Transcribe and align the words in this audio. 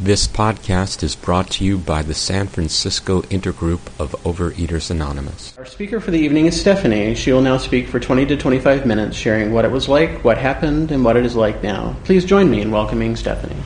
This 0.00 0.28
podcast 0.28 1.02
is 1.02 1.16
brought 1.16 1.50
to 1.50 1.64
you 1.64 1.76
by 1.76 2.02
the 2.02 2.14
San 2.14 2.46
Francisco 2.46 3.22
Intergroup 3.22 3.80
of 3.98 4.12
Overeaters 4.22 4.92
Anonymous. 4.92 5.58
Our 5.58 5.66
speaker 5.66 5.98
for 5.98 6.12
the 6.12 6.20
evening 6.20 6.46
is 6.46 6.58
Stephanie. 6.58 7.16
She 7.16 7.32
will 7.32 7.42
now 7.42 7.56
speak 7.56 7.88
for 7.88 7.98
20 7.98 8.24
to 8.26 8.36
25 8.36 8.86
minutes, 8.86 9.16
sharing 9.16 9.52
what 9.52 9.64
it 9.64 9.72
was 9.72 9.88
like, 9.88 10.22
what 10.22 10.38
happened, 10.38 10.92
and 10.92 11.04
what 11.04 11.16
it 11.16 11.26
is 11.26 11.34
like 11.34 11.64
now. 11.64 11.96
Please 12.04 12.24
join 12.24 12.48
me 12.48 12.60
in 12.60 12.70
welcoming 12.70 13.16
Stephanie. 13.16 13.60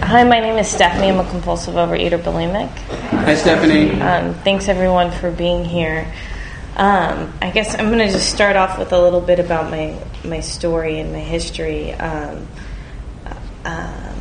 Hi, 0.00 0.24
my 0.24 0.40
name 0.40 0.56
is 0.56 0.66
Stephanie. 0.66 1.08
I'm 1.10 1.20
a 1.20 1.28
compulsive 1.28 1.74
overeater 1.74 2.18
bulimic. 2.18 2.70
Hi, 2.70 3.34
Stephanie. 3.34 4.00
Um, 4.00 4.32
thanks 4.44 4.68
everyone 4.68 5.10
for 5.10 5.30
being 5.30 5.62
here. 5.62 6.10
Um, 6.76 7.32
I 7.40 7.50
guess 7.52 7.74
I'm 7.74 7.86
going 7.86 8.00
to 8.00 8.10
just 8.10 8.28
start 8.28 8.54
off 8.54 8.78
with 8.78 8.92
a 8.92 9.00
little 9.00 9.22
bit 9.22 9.40
about 9.40 9.70
my, 9.70 9.98
my 10.24 10.40
story 10.40 11.00
and 11.00 11.10
my 11.10 11.20
history. 11.20 11.94
Um, 11.94 12.46
um, 13.64 14.14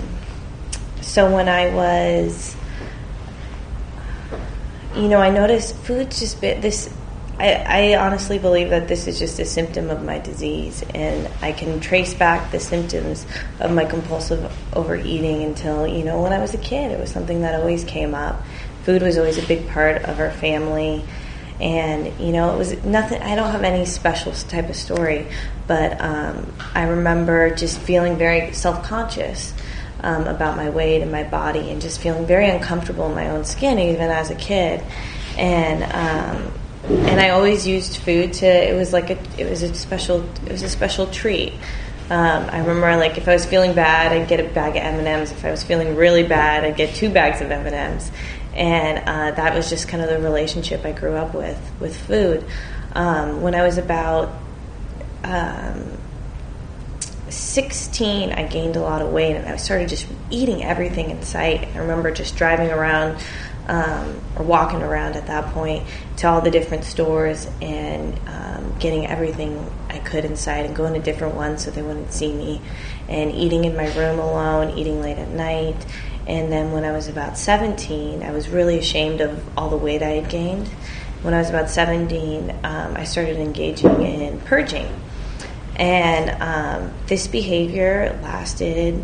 so 1.01 1.29
when 1.33 1.49
I 1.49 1.73
was, 1.75 2.55
you 4.95 5.09
know, 5.09 5.19
I 5.19 5.31
noticed 5.31 5.75
food's 5.75 6.21
just 6.21 6.39
bit 6.39 6.61
this. 6.61 6.93
I, 7.37 7.55
I 7.93 7.97
honestly 7.97 8.39
believe 8.39 8.69
that 8.69 8.87
this 8.87 9.07
is 9.07 9.19
just 9.19 9.37
a 9.39 9.45
symptom 9.45 9.89
of 9.89 10.01
my 10.01 10.19
disease, 10.19 10.81
and 10.93 11.29
I 11.41 11.51
can 11.51 11.81
trace 11.81 12.13
back 12.13 12.51
the 12.51 12.61
symptoms 12.61 13.25
of 13.59 13.73
my 13.73 13.83
compulsive 13.83 14.49
overeating 14.73 15.43
until 15.43 15.85
you 15.85 16.05
know 16.05 16.21
when 16.21 16.31
I 16.31 16.39
was 16.39 16.53
a 16.53 16.57
kid. 16.57 16.93
It 16.93 16.99
was 17.01 17.11
something 17.11 17.41
that 17.41 17.59
always 17.59 17.83
came 17.83 18.15
up. 18.15 18.41
Food 18.83 19.01
was 19.01 19.17
always 19.17 19.37
a 19.37 19.45
big 19.45 19.67
part 19.67 20.03
of 20.03 20.21
our 20.21 20.31
family 20.31 21.03
and 21.59 22.19
you 22.19 22.31
know 22.31 22.53
it 22.53 22.57
was 22.57 22.83
nothing 22.83 23.21
i 23.21 23.35
don't 23.35 23.51
have 23.51 23.63
any 23.63 23.85
special 23.85 24.31
type 24.33 24.67
of 24.69 24.75
story 24.75 25.25
but 25.67 25.99
um, 26.01 26.53
i 26.73 26.83
remember 26.83 27.55
just 27.55 27.79
feeling 27.79 28.17
very 28.17 28.51
self-conscious 28.51 29.53
um, 30.05 30.27
about 30.27 30.55
my 30.55 30.69
weight 30.69 31.01
and 31.01 31.11
my 31.11 31.23
body 31.23 31.71
and 31.71 31.81
just 31.81 31.99
feeling 31.99 32.25
very 32.25 32.47
uncomfortable 32.47 33.07
in 33.09 33.15
my 33.15 33.29
own 33.29 33.43
skin 33.43 33.79
even 33.79 34.09
as 34.09 34.29
a 34.29 34.35
kid. 34.35 34.81
And 35.37 35.83
um, 35.83 36.53
and 36.87 37.19
i 37.19 37.29
always 37.29 37.65
used 37.65 37.97
food 37.97 38.31
to 38.31 38.45
it 38.45 38.75
was 38.75 38.93
like 38.93 39.09
a 39.09 39.17
it 39.39 39.49
was 39.49 39.63
a 39.63 39.73
special 39.73 40.23
it 40.45 40.51
was 40.51 40.61
a 40.61 40.69
special 40.69 41.07
treat. 41.07 41.53
Um, 42.07 42.47
I 42.51 42.59
remember, 42.59 42.95
like, 42.97 43.17
if 43.17 43.27
I 43.27 43.33
was 43.33 43.47
feeling 43.47 43.73
bad, 43.73 44.11
I'd 44.11 44.27
get 44.27 44.39
a 44.39 44.43
bag 44.43 44.75
of 44.75 44.83
M 44.83 44.99
and 44.99 45.07
M's. 45.07 45.31
If 45.31 45.43
I 45.43 45.49
was 45.49 45.63
feeling 45.63 45.95
really 45.95 46.21
bad, 46.21 46.63
I'd 46.63 46.77
get 46.77 46.93
two 46.93 47.09
bags 47.09 47.41
of 47.41 47.49
M 47.49 47.65
and 47.65 47.73
M's 47.73 48.11
and 48.55 48.99
uh, 48.99 49.31
that 49.35 49.53
was 49.53 49.69
just 49.69 49.87
kind 49.87 50.01
of 50.01 50.09
the 50.09 50.19
relationship 50.19 50.85
I 50.85 50.91
grew 50.91 51.13
up 51.13 51.33
with 51.33 51.59
with 51.79 51.95
food. 51.95 52.45
Um, 52.93 53.41
when 53.41 53.55
I 53.55 53.63
was 53.63 53.77
about 53.77 54.33
um, 55.23 55.97
16, 57.29 58.31
I 58.31 58.47
gained 58.47 58.77
a 58.77 58.81
lot 58.81 59.01
of 59.01 59.11
weight, 59.11 59.35
and 59.35 59.47
I 59.47 59.57
started 59.57 59.89
just 59.89 60.07
eating 60.29 60.63
everything 60.63 61.09
in 61.09 61.21
sight. 61.23 61.67
I 61.75 61.79
remember 61.79 62.11
just 62.11 62.37
driving 62.37 62.69
around 62.69 63.21
um, 63.67 64.21
or 64.37 64.45
walking 64.45 64.81
around 64.81 65.15
at 65.15 65.27
that 65.27 65.53
point 65.53 65.85
to 66.17 66.27
all 66.27 66.41
the 66.41 66.51
different 66.51 66.83
stores 66.83 67.47
and 67.61 68.17
um, 68.27 68.75
getting 68.79 69.05
everything 69.07 69.69
I 69.89 69.99
could 69.99 70.25
inside 70.25 70.65
and 70.65 70.75
going 70.75 70.93
to 70.93 70.99
different 70.99 71.35
ones 71.35 71.65
so 71.65 71.71
they 71.71 71.81
wouldn't 71.81 72.13
see 72.13 72.31
me, 72.33 72.61
and 73.07 73.31
eating 73.31 73.65
in 73.65 73.75
my 73.75 73.93
room 73.95 74.19
alone, 74.19 74.77
eating 74.77 75.01
late 75.01 75.17
at 75.17 75.29
night 75.29 75.85
and 76.27 76.51
then 76.51 76.71
when 76.71 76.83
I 76.83 76.91
was 76.91 77.07
about 77.07 77.37
17, 77.37 78.23
I 78.23 78.31
was 78.31 78.49
really 78.49 78.79
ashamed 78.79 79.21
of 79.21 79.57
all 79.57 79.69
the 79.69 79.77
weight 79.77 80.01
I 80.01 80.09
had 80.09 80.29
gained. 80.29 80.67
When 81.21 81.33
I 81.33 81.37
was 81.37 81.49
about 81.49 81.69
17, 81.69 82.49
um, 82.63 82.97
I 82.97 83.03
started 83.03 83.37
engaging 83.37 84.01
in 84.01 84.39
purging. 84.41 84.87
And 85.75 86.41
um, 86.41 86.93
this 87.07 87.27
behavior 87.27 88.17
lasted. 88.23 89.03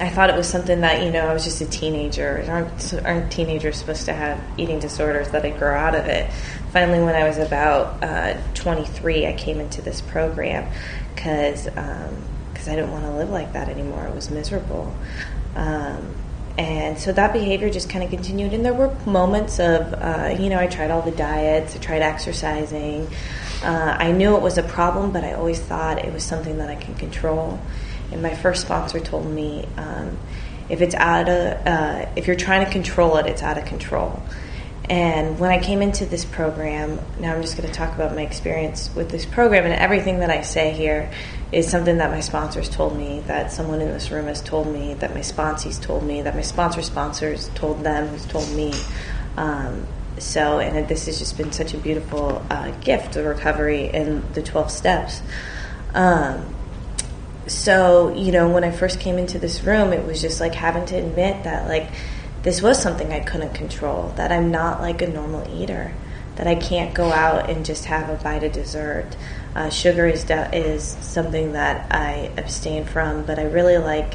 Um, 0.00 0.06
I 0.06 0.10
thought 0.10 0.30
it 0.30 0.36
was 0.36 0.48
something 0.48 0.80
that, 0.80 1.04
you 1.04 1.10
know, 1.10 1.26
I 1.26 1.32
was 1.32 1.44
just 1.44 1.60
a 1.60 1.66
teenager. 1.66 2.44
Aren't, 2.48 2.94
aren't 3.04 3.30
teenagers 3.30 3.76
supposed 3.76 4.06
to 4.06 4.12
have 4.12 4.42
eating 4.58 4.78
disorders 4.78 5.30
that 5.30 5.44
I 5.44 5.50
grow 5.50 5.76
out 5.76 5.94
of 5.94 6.06
it? 6.06 6.30
Finally, 6.72 7.02
when 7.02 7.14
I 7.14 7.26
was 7.26 7.38
about 7.38 8.02
uh, 8.02 8.40
23, 8.54 9.26
I 9.26 9.32
came 9.34 9.60
into 9.60 9.82
this 9.82 10.00
program 10.00 10.70
because 11.14 11.68
um, 11.76 12.16
because 12.52 12.68
I 12.68 12.76
didn't 12.76 12.92
want 12.92 13.04
to 13.04 13.12
live 13.12 13.30
like 13.30 13.54
that 13.54 13.70
anymore. 13.70 14.06
It 14.06 14.14
was 14.14 14.30
miserable. 14.30 14.94
Um, 15.54 16.14
and 16.58 16.98
so 16.98 17.10
that 17.12 17.32
behavior 17.32 17.70
just 17.70 17.88
kind 17.88 18.04
of 18.04 18.10
continued. 18.10 18.52
And 18.52 18.62
there 18.62 18.74
were 18.74 18.94
moments 19.06 19.58
of, 19.60 19.94
uh, 19.94 20.36
you 20.38 20.50
know, 20.50 20.58
I 20.58 20.66
tried 20.66 20.90
all 20.90 21.00
the 21.00 21.10
diets, 21.10 21.74
I 21.74 21.78
tried 21.78 22.02
exercising. 22.02 23.08
Uh, 23.62 23.96
I 23.98 24.12
knew 24.12 24.36
it 24.36 24.42
was 24.42 24.58
a 24.58 24.62
problem, 24.62 25.10
but 25.10 25.24
I 25.24 25.32
always 25.32 25.58
thought 25.58 26.04
it 26.04 26.12
was 26.12 26.22
something 26.22 26.58
that 26.58 26.68
I 26.68 26.74
can 26.74 26.94
control. 26.96 27.58
And 28.12 28.22
my 28.22 28.34
first 28.34 28.62
sponsor 28.62 29.00
told 29.00 29.26
me, 29.26 29.66
um, 29.76 30.18
if 30.68 30.80
it's 30.80 30.94
out 30.94 31.28
of, 31.28 31.66
uh, 31.66 32.06
if 32.16 32.26
you're 32.26 32.36
trying 32.36 32.64
to 32.64 32.70
control 32.70 33.16
it, 33.16 33.26
it's 33.26 33.42
out 33.42 33.58
of 33.58 33.64
control. 33.64 34.22
And 34.88 35.38
when 35.38 35.52
I 35.52 35.60
came 35.60 35.82
into 35.82 36.04
this 36.04 36.24
program, 36.24 36.98
now 37.20 37.34
I'm 37.34 37.42
just 37.42 37.56
going 37.56 37.68
to 37.68 37.72
talk 37.72 37.94
about 37.94 38.12
my 38.14 38.22
experience 38.22 38.90
with 38.96 39.08
this 39.08 39.24
program, 39.24 39.64
and 39.64 39.74
everything 39.74 40.18
that 40.18 40.30
I 40.30 40.42
say 40.42 40.72
here 40.72 41.12
is 41.52 41.70
something 41.70 41.98
that 41.98 42.10
my 42.10 42.18
sponsors 42.18 42.68
told 42.68 42.96
me, 42.96 43.20
that 43.28 43.52
someone 43.52 43.80
in 43.80 43.88
this 43.88 44.10
room 44.10 44.26
has 44.26 44.40
told 44.42 44.66
me, 44.66 44.94
that 44.94 45.14
my 45.14 45.20
sponsees 45.20 45.80
told 45.80 46.02
me, 46.02 46.22
that 46.22 46.34
my 46.34 46.42
sponsor 46.42 46.82
sponsors 46.82 47.50
told 47.54 47.84
them, 47.84 48.08
who's 48.08 48.26
told 48.26 48.50
me. 48.50 48.72
Um, 49.36 49.86
so, 50.18 50.58
and 50.58 50.88
this 50.88 51.06
has 51.06 51.20
just 51.20 51.36
been 51.36 51.52
such 51.52 51.72
a 51.72 51.78
beautiful 51.78 52.44
uh, 52.50 52.72
gift 52.80 53.14
of 53.14 53.26
recovery 53.26 53.86
in 53.86 54.24
the 54.32 54.42
12 54.42 54.72
steps. 54.72 55.22
Um, 55.94 56.54
so, 57.50 58.14
you 58.14 58.30
know, 58.30 58.48
when 58.48 58.62
I 58.62 58.70
first 58.70 59.00
came 59.00 59.18
into 59.18 59.38
this 59.38 59.64
room, 59.64 59.92
it 59.92 60.06
was 60.06 60.20
just 60.20 60.40
like 60.40 60.54
having 60.54 60.86
to 60.86 60.96
admit 60.96 61.44
that, 61.44 61.66
like, 61.66 61.90
this 62.42 62.62
was 62.62 62.80
something 62.80 63.12
I 63.12 63.20
couldn't 63.20 63.54
control, 63.54 64.12
that 64.16 64.30
I'm 64.30 64.50
not 64.50 64.80
like 64.80 65.02
a 65.02 65.08
normal 65.08 65.46
eater, 65.60 65.92
that 66.36 66.46
I 66.46 66.54
can't 66.54 66.94
go 66.94 67.12
out 67.12 67.50
and 67.50 67.66
just 67.66 67.86
have 67.86 68.08
a 68.08 68.22
bite 68.22 68.44
of 68.44 68.52
dessert. 68.52 69.16
Uh, 69.54 69.68
sugar 69.68 70.06
is 70.06 70.24
de- 70.24 70.56
is 70.56 70.96
something 71.00 71.52
that 71.52 71.92
I 71.92 72.30
abstain 72.36 72.84
from, 72.84 73.24
but 73.24 73.38
I 73.38 73.42
really 73.42 73.78
like 73.78 74.14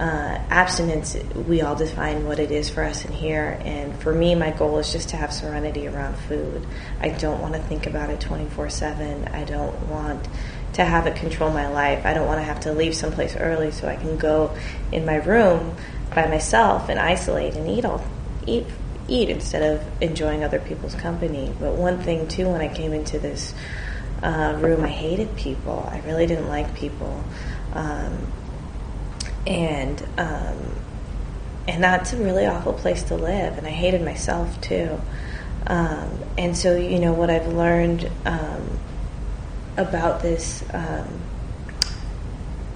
uh, 0.00 0.38
abstinence. 0.48 1.14
We 1.46 1.60
all 1.60 1.76
define 1.76 2.26
what 2.26 2.38
it 2.38 2.50
is 2.50 2.70
for 2.70 2.82
us 2.82 3.04
in 3.04 3.12
here, 3.12 3.60
and 3.64 3.94
for 4.00 4.14
me, 4.14 4.34
my 4.34 4.50
goal 4.50 4.78
is 4.78 4.90
just 4.90 5.10
to 5.10 5.16
have 5.16 5.30
serenity 5.32 5.86
around 5.86 6.16
food. 6.16 6.66
I 7.00 7.10
don't 7.10 7.40
want 7.42 7.54
to 7.54 7.60
think 7.60 7.86
about 7.86 8.08
it 8.08 8.18
twenty 8.18 8.48
four 8.48 8.70
seven. 8.70 9.28
I 9.28 9.44
don't 9.44 9.78
want 9.88 10.26
to 10.74 10.84
have 10.84 11.06
it 11.06 11.16
control 11.16 11.50
my 11.50 11.68
life. 11.68 12.06
I 12.06 12.14
don't 12.14 12.26
want 12.26 12.38
to 12.38 12.44
have 12.44 12.60
to 12.60 12.72
leave 12.72 12.94
someplace 12.94 13.36
early 13.36 13.70
so 13.70 13.88
I 13.88 13.96
can 13.96 14.16
go 14.16 14.56
in 14.90 15.04
my 15.04 15.16
room 15.16 15.76
by 16.14 16.26
myself 16.26 16.88
and 16.88 16.98
isolate 16.98 17.54
and 17.54 17.68
eat 17.68 17.84
all 17.84 18.04
eat 18.46 18.66
eat 19.08 19.28
instead 19.28 19.62
of 19.62 20.02
enjoying 20.02 20.44
other 20.44 20.60
people's 20.60 20.94
company. 20.94 21.52
But 21.58 21.74
one 21.74 21.98
thing 21.98 22.28
too, 22.28 22.48
when 22.48 22.60
I 22.60 22.68
came 22.68 22.92
into 22.92 23.18
this 23.18 23.52
uh, 24.22 24.56
room. 24.60 24.84
I 24.84 24.88
hated 24.88 25.34
people. 25.36 25.88
I 25.90 26.00
really 26.06 26.26
didn't 26.26 26.48
like 26.48 26.74
people, 26.74 27.22
um, 27.74 28.32
and 29.46 30.02
um, 30.16 30.76
and 31.66 31.82
that's 31.82 32.12
a 32.12 32.16
really 32.16 32.46
awful 32.46 32.72
place 32.72 33.02
to 33.04 33.16
live. 33.16 33.58
And 33.58 33.66
I 33.66 33.70
hated 33.70 34.02
myself 34.02 34.60
too. 34.60 35.00
Um, 35.66 36.18
and 36.36 36.56
so, 36.56 36.76
you 36.76 36.98
know, 36.98 37.12
what 37.12 37.30
I've 37.30 37.46
learned 37.46 38.10
um, 38.24 38.78
about 39.76 40.22
this, 40.22 40.62
um, 40.72 41.08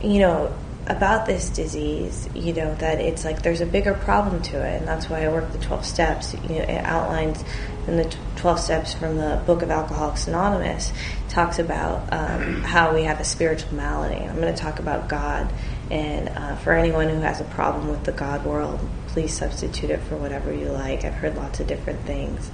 you 0.03 0.21
know, 0.21 0.55
about 0.87 1.27
this 1.27 1.51
disease, 1.51 2.29
you 2.35 2.53
know, 2.53 2.75
that 2.77 3.01
it's 3.01 3.25
like 3.25 3.43
there's 3.43 3.61
a 3.61 3.67
bigger 3.67 3.95
problem 3.95 4.41
to 4.43 4.65
it, 4.65 4.79
and 4.79 4.89
that's 4.89 5.11
why 5.11 5.25
I 5.25 5.29
work 5.29 5.51
the 5.53 5.59
12 5.59 5.85
steps. 5.85 6.35
You 6.35 6.57
know, 6.57 6.63
it 6.63 6.85
outlines 6.85 7.43
in 7.89 7.97
the 7.97 8.17
12 8.37 8.61
steps 8.61 8.95
from 8.95 9.17
the 9.17 9.43
book 9.47 9.63
of 9.63 9.71
Alcoholics 9.71 10.29
Anonymous, 10.29 10.93
talks 11.29 11.59
about 11.59 12.13
um, 12.13 12.63
how 12.63 12.95
we 12.95 13.03
have 13.03 13.21
a 13.21 13.25
spiritual 13.25 13.75
malady. 13.75 14.25
I'm 14.25 14.41
going 14.41 14.55
to 14.55 14.61
talk 14.61 14.79
about 14.79 15.09
God, 15.09 15.53
and 15.91 16.29
uh, 16.29 16.57
for 16.57 16.73
anyone 16.73 17.09
who 17.09 17.21
has 17.21 17.41
a 17.41 17.45
problem 17.45 17.89
with 17.89 18.05
the 18.05 18.13
God 18.13 18.45
world, 18.45 18.79
please 19.09 19.37
substitute 19.37 19.91
it 19.91 20.01
for 20.03 20.17
whatever 20.17 20.53
you 20.53 20.67
like. 20.67 21.05
I've 21.05 21.15
heard 21.15 21.37
lots 21.37 21.59
of 21.59 21.67
different 21.67 22.01
things. 22.03 22.51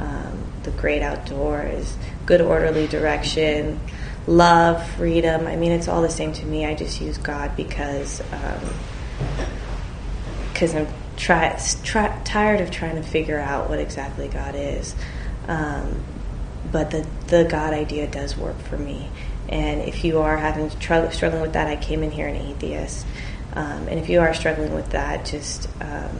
Um, 0.00 0.44
the 0.62 0.70
great 0.72 1.02
outdoors, 1.02 1.96
good 2.26 2.40
orderly 2.40 2.86
direction 2.86 3.78
love, 4.26 4.88
freedom. 4.92 5.46
I 5.46 5.56
mean, 5.56 5.72
it's 5.72 5.88
all 5.88 6.02
the 6.02 6.10
same 6.10 6.32
to 6.34 6.46
me. 6.46 6.66
I 6.66 6.74
just 6.74 7.00
use 7.00 7.18
God 7.18 7.56
because 7.56 8.22
because 10.52 10.74
um, 10.74 10.86
I'm 10.86 10.86
try, 11.16 11.60
try, 11.82 12.20
tired 12.24 12.60
of 12.60 12.70
trying 12.70 12.96
to 12.96 13.02
figure 13.02 13.38
out 13.38 13.68
what 13.68 13.78
exactly 13.78 14.28
God 14.28 14.54
is. 14.56 14.94
Um, 15.48 16.02
but 16.70 16.90
the 16.90 17.06
the 17.26 17.44
God 17.44 17.72
idea 17.72 18.06
does 18.06 18.36
work 18.36 18.58
for 18.62 18.78
me. 18.78 19.10
And 19.48 19.80
if 19.82 20.04
you 20.04 20.20
are 20.20 20.36
having 20.36 20.70
tr- 20.70 21.10
struggling 21.10 21.42
with 21.42 21.54
that, 21.54 21.66
I 21.66 21.76
came 21.76 22.02
in 22.02 22.12
here 22.12 22.28
an 22.28 22.36
atheist. 22.36 23.04
Um, 23.54 23.88
and 23.88 23.98
if 23.98 24.08
you 24.08 24.20
are 24.20 24.32
struggling 24.32 24.72
with 24.74 24.90
that, 24.90 25.24
just 25.24 25.68
um, 25.80 26.16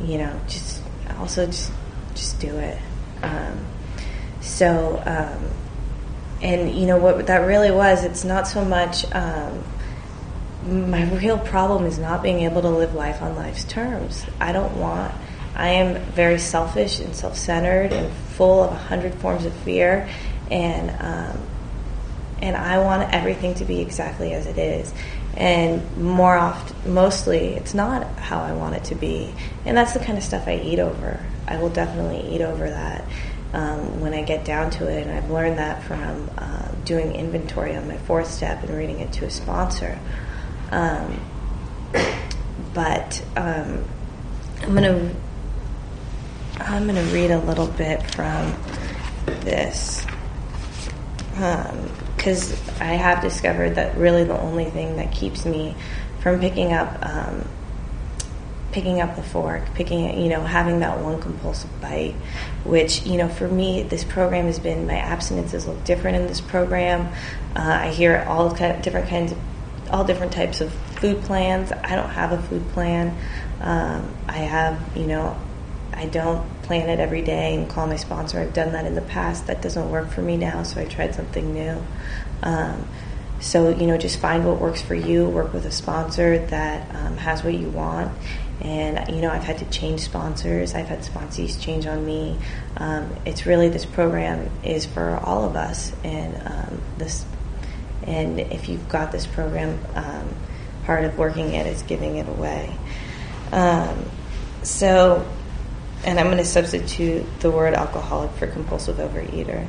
you 0.00 0.16
know, 0.16 0.40
just 0.48 0.80
also 1.18 1.46
just 1.46 1.70
just 2.14 2.40
do 2.40 2.56
it. 2.56 2.78
Um, 3.22 3.66
so 4.40 5.02
um, 5.06 5.50
and 6.42 6.74
you 6.76 6.86
know 6.86 6.98
what 6.98 7.26
that 7.28 7.38
really 7.38 7.70
was. 7.70 8.04
It's 8.04 8.24
not 8.24 8.48
so 8.48 8.64
much. 8.64 9.10
Um, 9.14 9.62
my 10.66 11.04
real 11.14 11.38
problem 11.38 11.86
is 11.86 11.98
not 11.98 12.22
being 12.22 12.40
able 12.40 12.62
to 12.62 12.68
live 12.68 12.94
life 12.94 13.22
on 13.22 13.34
life's 13.36 13.64
terms. 13.64 14.24
I 14.40 14.52
don't 14.52 14.76
want. 14.76 15.12
I 15.54 15.68
am 15.68 16.00
very 16.12 16.38
selfish 16.38 17.00
and 17.00 17.14
self-centered 17.14 17.92
and 17.92 18.12
full 18.12 18.64
of 18.64 18.72
a 18.72 18.76
hundred 18.76 19.14
forms 19.16 19.44
of 19.44 19.52
fear, 19.52 20.08
and 20.50 20.90
um, 20.90 21.38
and 22.40 22.56
I 22.56 22.78
want 22.78 23.12
everything 23.14 23.54
to 23.54 23.64
be 23.64 23.80
exactly 23.80 24.32
as 24.34 24.46
it 24.46 24.58
is. 24.58 24.92
And 25.36 25.96
more 25.96 26.36
often, 26.36 26.92
mostly, 26.92 27.54
it's 27.54 27.72
not 27.72 28.06
how 28.18 28.40
I 28.40 28.52
want 28.52 28.74
it 28.74 28.84
to 28.84 28.94
be, 28.94 29.32
and 29.64 29.76
that's 29.76 29.92
the 29.92 30.00
kind 30.00 30.18
of 30.18 30.24
stuff 30.24 30.48
I 30.48 30.56
eat 30.56 30.78
over. 30.78 31.20
I 31.52 31.58
will 31.60 31.68
definitely 31.68 32.34
eat 32.34 32.40
over 32.40 32.68
that 32.68 33.04
um, 33.52 34.00
when 34.00 34.14
I 34.14 34.22
get 34.22 34.46
down 34.46 34.70
to 34.70 34.88
it, 34.88 35.06
and 35.06 35.12
I've 35.12 35.30
learned 35.30 35.58
that 35.58 35.82
from 35.82 36.30
uh, 36.38 36.70
doing 36.86 37.14
inventory 37.14 37.76
on 37.76 37.86
my 37.86 37.98
fourth 37.98 38.30
step 38.30 38.62
and 38.62 38.70
reading 38.70 39.00
it 39.00 39.12
to 39.14 39.26
a 39.26 39.30
sponsor. 39.30 39.98
Um, 40.70 41.20
but 42.72 43.22
um, 43.36 43.84
I'm 44.62 44.74
gonna 44.74 45.14
I'm 46.58 46.86
gonna 46.86 47.04
read 47.04 47.30
a 47.30 47.40
little 47.40 47.66
bit 47.66 48.02
from 48.12 48.56
this 49.40 50.06
because 52.16 52.52
um, 52.52 52.76
I 52.80 52.94
have 52.94 53.20
discovered 53.20 53.74
that 53.74 53.98
really 53.98 54.24
the 54.24 54.40
only 54.40 54.70
thing 54.70 54.96
that 54.96 55.12
keeps 55.12 55.44
me 55.44 55.76
from 56.20 56.40
picking 56.40 56.72
up 56.72 56.98
um, 57.04 57.46
picking 58.72 59.00
up 59.00 59.16
the 59.16 59.22
fork, 59.22 59.62
picking 59.74 60.04
it, 60.04 60.18
you 60.18 60.28
know, 60.28 60.40
having 60.40 60.80
that 60.80 60.98
one 61.00 61.20
compulsive 61.20 61.70
bite, 61.80 62.14
which, 62.64 63.04
you 63.04 63.18
know, 63.18 63.28
for 63.28 63.46
me, 63.46 63.82
this 63.82 64.02
program 64.02 64.46
has 64.46 64.58
been, 64.58 64.86
my 64.86 64.94
abstinences 64.94 65.66
look 65.66 65.84
different 65.84 66.16
in 66.16 66.26
this 66.26 66.40
program. 66.40 67.12
Uh, 67.54 67.60
I 67.82 67.88
hear 67.90 68.24
all 68.26 68.50
different 68.50 69.08
kinds 69.08 69.32
of 69.32 69.38
all 69.90 70.04
different 70.04 70.32
types 70.32 70.62
of 70.62 70.72
food 70.72 71.22
plans. 71.22 71.70
I 71.70 71.96
don't 71.96 72.08
have 72.08 72.32
a 72.32 72.42
food 72.42 72.66
plan. 72.70 73.14
Um, 73.60 74.14
I 74.26 74.38
have, 74.38 74.80
you 74.96 75.06
know, 75.06 75.36
I 75.92 76.06
don't 76.06 76.62
plan 76.62 76.88
it 76.88 76.98
every 76.98 77.20
day 77.20 77.54
and 77.54 77.68
call 77.68 77.86
my 77.86 77.96
sponsor. 77.96 78.40
I've 78.40 78.54
done 78.54 78.72
that 78.72 78.86
in 78.86 78.94
the 78.94 79.02
past. 79.02 79.46
That 79.48 79.60
doesn't 79.60 79.90
work 79.90 80.10
for 80.10 80.22
me 80.22 80.38
now, 80.38 80.62
so 80.62 80.80
I 80.80 80.86
tried 80.86 81.14
something 81.14 81.52
new. 81.52 81.82
Um, 82.42 82.88
so, 83.42 83.70
you 83.70 83.86
know, 83.86 83.98
just 83.98 84.18
find 84.18 84.46
what 84.46 84.60
works 84.60 84.80
for 84.80 84.94
you, 84.94 85.28
work 85.28 85.52
with 85.52 85.66
a 85.66 85.70
sponsor 85.70 86.38
that 86.46 86.94
um, 86.94 87.16
has 87.16 87.42
what 87.42 87.54
you 87.54 87.68
want. 87.68 88.16
And, 88.60 89.12
you 89.12 89.20
know, 89.20 89.30
I've 89.30 89.42
had 89.42 89.58
to 89.58 89.64
change 89.64 90.00
sponsors, 90.00 90.74
I've 90.74 90.86
had 90.86 91.00
sponsees 91.00 91.60
change 91.60 91.84
on 91.86 92.06
me. 92.06 92.38
Um, 92.76 93.14
it's 93.26 93.44
really, 93.44 93.68
this 93.68 93.84
program 93.84 94.48
is 94.62 94.86
for 94.86 95.18
all 95.18 95.44
of 95.44 95.56
us. 95.56 95.92
And 96.04 96.36
um, 96.46 96.80
this 96.98 97.26
and 98.04 98.40
if 98.40 98.68
you've 98.68 98.88
got 98.88 99.12
this 99.12 99.26
program, 99.26 99.78
um, 99.94 100.28
part 100.84 101.04
of 101.04 101.18
working 101.18 101.54
it 101.54 101.66
is 101.66 101.82
giving 101.82 102.16
it 102.16 102.28
away. 102.28 102.76
Um, 103.52 104.08
so, 104.62 105.26
and 106.04 106.18
I'm 106.18 106.26
going 106.26 106.38
to 106.38 106.44
substitute 106.44 107.24
the 107.40 107.50
word 107.50 107.74
alcoholic 107.74 108.32
for 108.32 108.46
compulsive 108.46 108.96
overeater. 108.96 109.66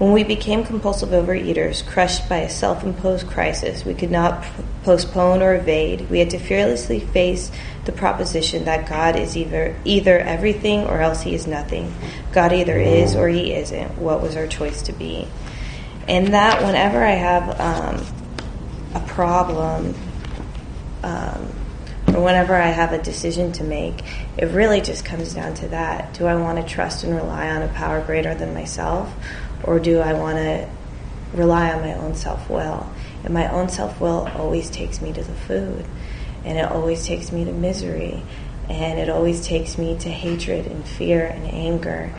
When 0.00 0.12
we 0.12 0.24
became 0.24 0.64
compulsive 0.64 1.10
overeaters, 1.10 1.86
crushed 1.86 2.28
by 2.28 2.38
a 2.38 2.50
self 2.50 2.82
imposed 2.82 3.28
crisis 3.28 3.84
we 3.84 3.94
could 3.94 4.10
not 4.10 4.42
p- 4.42 4.48
postpone 4.82 5.42
or 5.42 5.54
evade, 5.54 6.10
we 6.10 6.18
had 6.18 6.30
to 6.30 6.38
fearlessly 6.38 6.98
face 6.98 7.52
the 7.84 7.92
proposition 7.92 8.64
that 8.64 8.88
God 8.88 9.14
is 9.14 9.36
either, 9.36 9.76
either 9.84 10.18
everything 10.18 10.80
or 10.86 11.00
else 11.00 11.22
he 11.22 11.34
is 11.34 11.46
nothing. 11.46 11.94
God 12.32 12.52
either 12.52 12.78
is 12.78 13.14
or 13.14 13.28
he 13.28 13.54
isn't. 13.54 13.98
What 13.98 14.20
was 14.20 14.34
our 14.36 14.46
choice 14.48 14.82
to 14.82 14.92
be? 14.92 15.28
and 16.10 16.34
that 16.34 16.60
whenever 16.62 17.04
I 17.04 17.12
have 17.12 17.60
um, 17.60 18.04
a 18.94 19.06
problem 19.06 19.94
um, 21.04 21.48
or 22.08 22.20
whenever 22.24 22.56
I 22.56 22.66
have 22.66 22.92
a 22.92 23.00
decision 23.00 23.52
to 23.52 23.64
make, 23.64 24.02
it 24.36 24.46
really 24.46 24.80
just 24.80 25.04
comes 25.04 25.34
down 25.34 25.54
to 25.54 25.68
that. 25.68 26.14
Do 26.14 26.26
I 26.26 26.34
want 26.34 26.58
to 26.58 26.74
trust 26.74 27.04
and 27.04 27.14
rely 27.14 27.48
on 27.48 27.62
a 27.62 27.68
power 27.68 28.04
greater 28.04 28.34
than 28.34 28.54
myself, 28.54 29.14
or 29.64 29.78
do 29.78 29.98
I 29.98 30.12
want 30.14 30.36
to 30.38 30.68
rely 31.34 31.72
on 31.72 31.80
my 31.80 31.94
own 31.94 32.14
self 32.14 32.48
will? 32.48 32.90
And 33.24 33.34
my 33.34 33.48
own 33.50 33.68
self 33.68 34.00
will 34.00 34.28
always 34.34 34.70
takes 34.70 35.00
me 35.00 35.12
to 35.12 35.22
the 35.22 35.34
food, 35.34 35.84
and 36.44 36.58
it 36.58 36.64
always 36.64 37.04
takes 37.04 37.32
me 37.32 37.44
to 37.44 37.52
misery, 37.52 38.22
and 38.68 38.98
it 38.98 39.10
always 39.10 39.46
takes 39.46 39.76
me 39.76 39.98
to 39.98 40.08
hatred 40.08 40.66
and 40.66 40.84
fear 40.84 41.26
and 41.26 41.44
anger, 41.46 42.12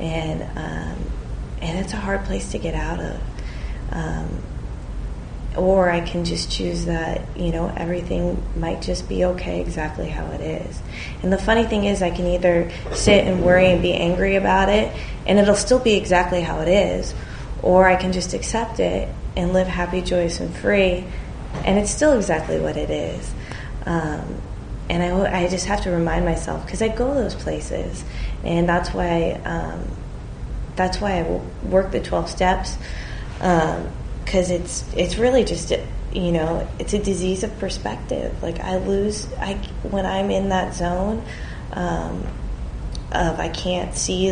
and 0.00 0.42
um, 0.58 0.98
and 1.60 1.78
it's 1.78 1.92
a 1.92 1.96
hard 1.96 2.24
place 2.24 2.50
to 2.52 2.58
get 2.58 2.74
out 2.74 3.00
of. 3.00 3.20
Um, 3.90 4.42
or 5.56 5.90
I 5.90 6.00
can 6.00 6.24
just 6.24 6.50
choose 6.50 6.84
that, 6.84 7.22
you 7.36 7.50
know, 7.50 7.72
everything 7.76 8.42
might 8.56 8.82
just 8.82 9.08
be 9.08 9.24
okay 9.24 9.60
exactly 9.60 10.08
how 10.08 10.26
it 10.32 10.40
is. 10.40 10.80
And 11.22 11.32
the 11.32 11.38
funny 11.38 11.64
thing 11.64 11.84
is, 11.84 12.02
I 12.02 12.10
can 12.10 12.26
either 12.26 12.70
sit 12.92 13.26
and 13.26 13.44
worry 13.44 13.66
and 13.70 13.82
be 13.82 13.92
angry 13.92 14.36
about 14.36 14.68
it, 14.68 14.94
and 15.26 15.38
it'll 15.38 15.56
still 15.56 15.80
be 15.80 15.94
exactly 15.94 16.42
how 16.42 16.60
it 16.60 16.68
is, 16.68 17.14
or 17.62 17.88
I 17.88 17.96
can 17.96 18.12
just 18.12 18.34
accept 18.34 18.78
it 18.78 19.08
and 19.36 19.52
live 19.52 19.66
happy, 19.66 20.00
joyous, 20.00 20.38
and 20.38 20.54
free, 20.54 21.04
and 21.64 21.78
it's 21.78 21.90
still 21.90 22.12
exactly 22.12 22.60
what 22.60 22.76
it 22.76 22.90
is. 22.90 23.32
Um, 23.86 24.40
and 24.90 25.02
I, 25.02 25.44
I 25.44 25.48
just 25.48 25.66
have 25.66 25.82
to 25.82 25.90
remind 25.90 26.24
myself 26.24 26.64
because 26.64 26.82
I 26.82 26.88
go 26.88 27.14
those 27.14 27.34
places, 27.34 28.04
and 28.44 28.68
that's 28.68 28.92
why 28.94 29.40
um, 29.44 29.88
that's 30.76 31.00
why 31.00 31.18
I 31.18 31.22
work 31.66 31.90
the 31.90 32.00
twelve 32.00 32.30
steps 32.30 32.76
because 34.28 34.50
it's 34.50 34.84
it's 34.94 35.16
really 35.16 35.42
just 35.42 35.72
you 36.12 36.32
know 36.32 36.68
it's 36.78 36.92
a 36.92 36.98
disease 36.98 37.42
of 37.42 37.58
perspective. 37.58 38.42
Like 38.42 38.60
I 38.60 38.76
lose 38.76 39.26
I 39.38 39.54
when 39.82 40.04
I'm 40.04 40.30
in 40.30 40.50
that 40.50 40.74
zone 40.74 41.24
um, 41.72 42.26
of 43.10 43.40
I 43.40 43.48
can't 43.48 43.94
see 43.94 44.26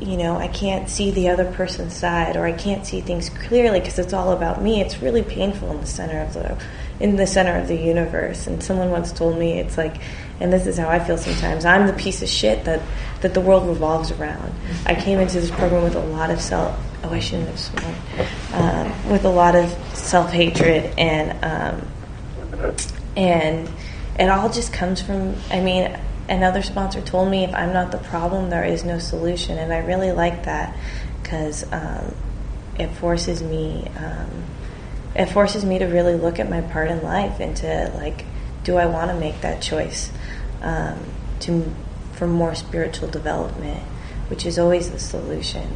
you 0.00 0.16
know 0.16 0.36
I 0.36 0.46
can't 0.46 0.88
see 0.88 1.10
the 1.10 1.28
other 1.30 1.50
person's 1.54 1.92
side 1.92 2.36
or 2.36 2.46
I 2.46 2.52
can't 2.52 2.86
see 2.86 3.00
things 3.00 3.30
clearly 3.30 3.80
because 3.80 3.98
it's 3.98 4.12
all 4.12 4.30
about 4.30 4.62
me. 4.62 4.80
It's 4.80 5.02
really 5.02 5.24
painful 5.24 5.72
in 5.72 5.80
the 5.80 5.86
center 5.86 6.20
of 6.20 6.34
the 6.34 6.56
in 7.00 7.16
the 7.16 7.26
center 7.26 7.58
of 7.58 7.66
the 7.66 7.76
universe. 7.76 8.46
And 8.46 8.62
someone 8.62 8.92
once 8.92 9.10
told 9.10 9.36
me 9.36 9.58
it's 9.58 9.76
like, 9.76 9.96
and 10.38 10.52
this 10.52 10.68
is 10.68 10.78
how 10.78 10.88
I 10.88 11.00
feel 11.00 11.18
sometimes. 11.18 11.64
I'm 11.64 11.88
the 11.88 11.94
piece 11.94 12.22
of 12.22 12.28
shit 12.28 12.64
that 12.66 12.80
that 13.22 13.34
the 13.34 13.40
world 13.40 13.66
revolves 13.66 14.12
around. 14.12 14.54
I 14.86 14.94
came 14.94 15.18
into 15.18 15.40
this 15.40 15.50
program 15.50 15.82
with 15.82 15.96
a 15.96 16.00
lot 16.00 16.30
of 16.30 16.40
self 16.40 16.78
oh, 17.04 17.10
I 17.10 17.18
shouldn't 17.18 17.48
have 17.48 17.58
sworn, 17.58 19.10
with 19.10 19.24
a 19.24 19.30
lot 19.30 19.54
of 19.54 19.70
self 19.94 20.30
hatred 20.30 20.92
and 20.98 21.44
um, 21.44 21.88
and 23.16 23.68
it 24.18 24.28
all 24.28 24.50
just 24.50 24.72
comes 24.72 25.00
from. 25.00 25.34
I 25.50 25.60
mean, 25.60 25.98
another 26.28 26.62
sponsor 26.62 27.00
told 27.00 27.30
me 27.30 27.44
if 27.44 27.54
I'm 27.54 27.72
not 27.72 27.92
the 27.92 27.98
problem, 27.98 28.50
there 28.50 28.64
is 28.64 28.84
no 28.84 28.98
solution, 28.98 29.58
and 29.58 29.72
I 29.72 29.78
really 29.78 30.12
like 30.12 30.44
that 30.44 30.76
because 31.22 31.70
um, 31.72 32.14
it 32.78 32.88
forces 32.88 33.42
me. 33.42 33.90
Um, 33.96 34.44
it 35.14 35.26
forces 35.26 35.62
me 35.64 35.78
to 35.78 35.84
really 35.84 36.14
look 36.14 36.38
at 36.38 36.48
my 36.48 36.62
part 36.62 36.90
in 36.90 37.02
life 37.02 37.38
and 37.38 37.54
to 37.58 37.92
like, 37.96 38.24
do 38.64 38.76
I 38.76 38.86
want 38.86 39.10
to 39.10 39.16
make 39.18 39.42
that 39.42 39.60
choice 39.60 40.10
um, 40.62 40.98
to 41.40 41.70
for 42.14 42.26
more 42.26 42.54
spiritual 42.54 43.08
development, 43.08 43.82
which 44.28 44.46
is 44.46 44.58
always 44.58 44.90
the 44.90 44.98
solution. 44.98 45.68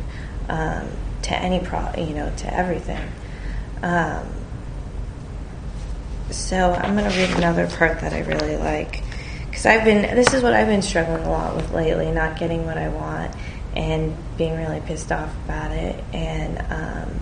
Um, 0.48 0.88
to 1.26 1.36
any 1.36 1.60
pro, 1.60 1.92
you 1.96 2.14
know, 2.14 2.32
to 2.36 2.54
everything. 2.54 3.10
Um, 3.82 4.26
so 6.30 6.72
I'm 6.72 6.96
going 6.96 7.10
to 7.10 7.16
read 7.16 7.30
another 7.36 7.66
part 7.66 8.00
that 8.00 8.12
I 8.12 8.20
really 8.20 8.56
like 8.56 9.02
because 9.46 9.66
I've 9.66 9.84
been. 9.84 10.14
This 10.14 10.34
is 10.34 10.42
what 10.42 10.52
I've 10.52 10.68
been 10.68 10.82
struggling 10.82 11.24
a 11.24 11.30
lot 11.30 11.56
with 11.56 11.72
lately, 11.72 12.10
not 12.10 12.38
getting 12.38 12.64
what 12.64 12.78
I 12.78 12.88
want 12.88 13.34
and 13.74 14.16
being 14.38 14.56
really 14.56 14.80
pissed 14.80 15.12
off 15.12 15.32
about 15.44 15.72
it. 15.72 16.02
And 16.12 16.58
um, 16.72 17.20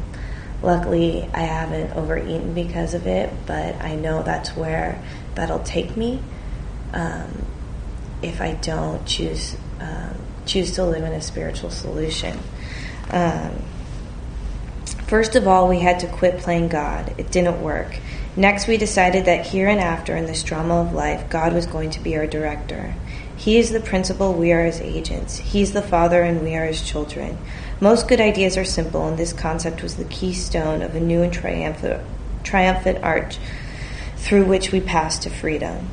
luckily, 0.63 1.29
I 1.33 1.41
haven't 1.41 1.97
overeaten 1.97 2.55
because 2.55 2.95
of 2.95 3.07
it, 3.07 3.33
but 3.47 3.75
I 3.83 3.97
know 3.97 4.23
that's 4.23 4.57
where 4.57 5.03
that'll 5.35 5.65
take 5.65 5.97
me 5.97 6.23
um, 6.93 7.45
if 8.23 8.41
I 8.41 8.53
don't 8.53 9.05
choose 9.07 9.57
um, 9.81 10.15
choose 10.47 10.73
to 10.73 10.85
live 10.85 11.03
in 11.03 11.13
a 11.13 11.23
spiritual 11.23 11.71
solution. 11.71 12.39
Um, 13.11 13.63
First 15.15 15.37
of 15.37 15.47
all, 15.47 15.69
we 15.69 15.79
had 15.79 16.01
to 16.01 16.09
quit 16.09 16.39
playing 16.39 16.67
God. 16.67 17.15
It 17.19 17.31
didn't 17.31 17.63
work. 17.63 18.01
Next, 18.35 18.67
we 18.67 18.77
decided 18.77 19.27
that 19.27 19.47
here 19.47 19.69
and 19.69 19.79
after 19.79 20.17
in 20.17 20.27
this 20.27 20.43
drama 20.43 20.81
of 20.81 20.93
life, 20.93 21.31
God 21.31 21.53
was 21.53 21.67
going 21.67 21.91
to 21.91 22.01
be 22.01 22.17
our 22.17 22.27
director. 22.27 22.97
He 23.37 23.57
is 23.57 23.71
the 23.71 23.79
principal, 23.79 24.33
we 24.33 24.51
are 24.51 24.65
his 24.65 24.81
agents. 24.81 25.37
He 25.37 25.63
is 25.63 25.73
the 25.73 25.83
father, 25.83 26.23
and 26.23 26.43
we 26.43 26.57
are 26.57 26.67
his 26.67 26.83
children. 26.83 27.39
Most 27.81 28.09
good 28.09 28.21
ideas 28.21 28.57
are 28.57 28.65
simple, 28.65 29.07
and 29.07 29.17
this 29.17 29.33
concept 29.33 29.85
was 29.85 29.95
the 29.95 30.05
keystone 30.07 30.83
of 30.83 30.97
a 30.97 31.01
new 31.01 31.23
and 31.23 31.33
triumphant, 31.33 32.03
triumphant 32.43 32.99
arch 33.05 33.39
through 34.17 34.47
which 34.47 34.73
we 34.73 34.81
passed 34.81 35.23
to 35.23 35.31
freedom. 35.31 35.91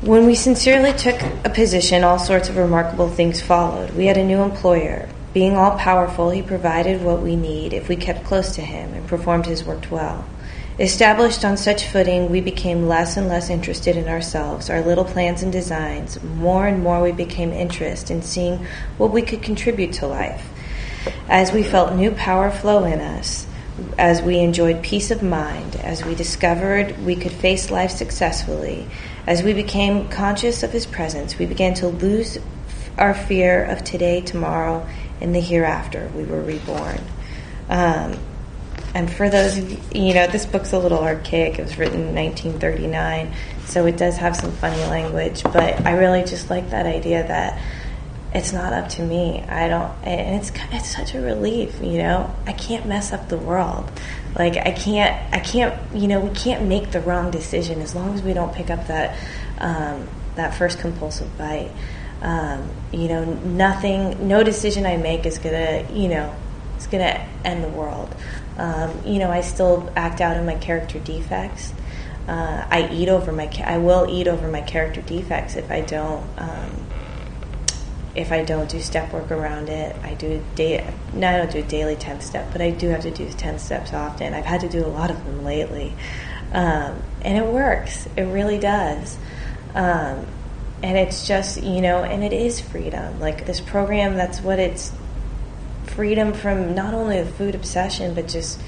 When 0.00 0.26
we 0.26 0.34
sincerely 0.34 0.92
took 0.92 1.22
a 1.44 1.50
position, 1.50 2.02
all 2.02 2.18
sorts 2.18 2.48
of 2.48 2.56
remarkable 2.56 3.10
things 3.10 3.40
followed. 3.40 3.92
We 3.92 4.06
had 4.06 4.16
a 4.16 4.24
new 4.24 4.42
employer, 4.42 5.08
Being 5.32 5.56
all 5.56 5.78
powerful, 5.78 6.30
he 6.30 6.42
provided 6.42 7.02
what 7.02 7.22
we 7.22 7.36
need 7.36 7.72
if 7.72 7.88
we 7.88 7.94
kept 7.94 8.24
close 8.24 8.54
to 8.56 8.62
him 8.62 8.94
and 8.94 9.06
performed 9.06 9.46
his 9.46 9.64
work 9.64 9.86
well. 9.88 10.24
Established 10.80 11.44
on 11.44 11.56
such 11.56 11.86
footing, 11.86 12.30
we 12.30 12.40
became 12.40 12.88
less 12.88 13.16
and 13.16 13.28
less 13.28 13.48
interested 13.48 13.96
in 13.96 14.08
ourselves, 14.08 14.68
our 14.68 14.80
little 14.80 15.04
plans 15.04 15.42
and 15.42 15.52
designs. 15.52 16.20
More 16.22 16.66
and 16.66 16.82
more, 16.82 17.00
we 17.00 17.12
became 17.12 17.52
interested 17.52 18.12
in 18.12 18.22
seeing 18.22 18.66
what 18.96 19.12
we 19.12 19.22
could 19.22 19.42
contribute 19.42 19.92
to 19.94 20.06
life. 20.06 20.48
As 21.28 21.52
we 21.52 21.62
felt 21.62 21.94
new 21.94 22.10
power 22.10 22.50
flow 22.50 22.84
in 22.84 23.00
us, 23.00 23.46
as 23.98 24.22
we 24.22 24.38
enjoyed 24.38 24.82
peace 24.82 25.10
of 25.10 25.22
mind, 25.22 25.76
as 25.76 26.04
we 26.04 26.14
discovered 26.14 26.98
we 27.04 27.14
could 27.14 27.32
face 27.32 27.70
life 27.70 27.90
successfully, 27.90 28.86
as 29.26 29.42
we 29.42 29.52
became 29.52 30.08
conscious 30.08 30.62
of 30.62 30.72
His 30.72 30.86
presence, 30.86 31.38
we 31.38 31.46
began 31.46 31.74
to 31.74 31.88
lose 31.88 32.38
our 32.98 33.14
fear 33.14 33.64
of 33.64 33.84
today, 33.84 34.20
tomorrow, 34.20 34.86
and 35.20 35.34
the 35.34 35.40
hereafter. 35.40 36.10
We 36.14 36.24
were 36.24 36.40
reborn. 36.40 37.00
Um, 37.68 38.18
and 38.94 39.12
for 39.12 39.28
those 39.28 39.56
of 39.56 39.70
you, 39.70 40.06
you 40.08 40.14
know, 40.14 40.26
this 40.26 40.46
book's 40.46 40.72
a 40.72 40.78
little 40.78 40.98
archaic. 40.98 41.58
It 41.58 41.62
was 41.62 41.78
written 41.78 42.00
in 42.00 42.14
1939, 42.14 43.32
so 43.66 43.86
it 43.86 43.96
does 43.96 44.16
have 44.16 44.34
some 44.34 44.50
funny 44.52 44.82
language. 44.84 45.42
But 45.44 45.86
I 45.86 45.92
really 45.92 46.24
just 46.24 46.50
like 46.50 46.70
that 46.70 46.86
idea 46.86 47.26
that 47.26 47.60
it's 48.34 48.52
not 48.52 48.72
up 48.72 48.88
to 48.90 49.02
me. 49.02 49.42
I 49.42 49.68
don't, 49.68 49.92
and 50.02 50.40
it's 50.40 50.50
it's 50.72 50.94
such 50.94 51.14
a 51.14 51.20
relief. 51.20 51.80
You 51.80 51.98
know, 51.98 52.34
I 52.46 52.52
can't 52.52 52.86
mess 52.86 53.12
up 53.12 53.28
the 53.28 53.38
world. 53.38 53.90
Like 54.36 54.56
I 54.56 54.72
can't, 54.72 55.34
I 55.34 55.38
can't. 55.38 55.74
You 55.94 56.08
know, 56.08 56.20
we 56.20 56.30
can't 56.30 56.66
make 56.66 56.90
the 56.90 57.00
wrong 57.00 57.30
decision 57.30 57.80
as 57.82 57.94
long 57.94 58.14
as 58.14 58.22
we 58.22 58.32
don't 58.32 58.52
pick 58.52 58.70
up 58.70 58.88
that 58.88 59.16
um, 59.58 60.08
that 60.34 60.54
first 60.54 60.80
compulsive 60.80 61.36
bite. 61.38 61.70
Um, 62.22 62.68
you 62.92 63.08
know, 63.08 63.24
nothing, 63.24 64.28
no 64.28 64.42
decision 64.42 64.84
I 64.84 64.96
make 64.96 65.24
is 65.24 65.38
gonna, 65.38 65.86
you 65.92 66.08
know, 66.08 66.34
it's 66.76 66.86
gonna 66.86 67.26
end 67.44 67.64
the 67.64 67.68
world. 67.68 68.14
Um, 68.58 68.92
you 69.06 69.18
know, 69.18 69.30
I 69.30 69.40
still 69.40 69.90
act 69.96 70.20
out 70.20 70.36
in 70.36 70.44
my 70.44 70.54
character 70.56 70.98
defects. 70.98 71.72
Uh, 72.28 72.64
I 72.70 72.88
eat 72.92 73.08
over 73.08 73.32
my. 73.32 73.50
I 73.64 73.78
will 73.78 74.06
eat 74.08 74.28
over 74.28 74.48
my 74.48 74.60
character 74.60 75.00
defects 75.00 75.56
if 75.56 75.70
I 75.70 75.80
don't. 75.80 76.24
Um, 76.36 76.86
if 78.14 78.32
I 78.32 78.44
don't 78.44 78.68
do 78.68 78.80
step 78.80 79.12
work 79.12 79.30
around 79.30 79.68
it, 79.68 79.96
I 80.02 80.14
do 80.14 80.42
day. 80.54 80.92
No, 81.12 81.28
I 81.28 81.38
don't 81.38 81.50
do 81.50 81.58
a 81.58 81.62
daily 81.62 81.96
ten 81.96 82.20
step, 82.20 82.48
but 82.52 82.60
I 82.60 82.70
do 82.70 82.88
have 82.88 83.02
to 83.02 83.10
do 83.10 83.28
ten 83.30 83.58
steps 83.58 83.92
often. 83.92 84.34
I've 84.34 84.44
had 84.44 84.60
to 84.60 84.68
do 84.68 84.84
a 84.84 84.88
lot 84.88 85.10
of 85.10 85.24
them 85.24 85.44
lately, 85.44 85.94
um, 86.52 87.02
and 87.22 87.38
it 87.38 87.46
works. 87.46 88.06
It 88.16 88.22
really 88.22 88.58
does. 88.58 89.16
Um, 89.74 90.26
and 90.82 90.96
it's 90.96 91.26
just 91.26 91.62
you 91.62 91.80
know, 91.80 92.02
and 92.02 92.24
it 92.24 92.32
is 92.32 92.60
freedom. 92.60 93.20
Like 93.20 93.46
this 93.46 93.60
program, 93.60 94.14
that's 94.14 94.40
what 94.40 94.58
it's 94.58 94.92
freedom 95.84 96.32
from 96.32 96.74
not 96.74 96.94
only 96.94 97.22
the 97.22 97.30
food 97.30 97.54
obsession, 97.54 98.14
but 98.14 98.28
just 98.28 98.60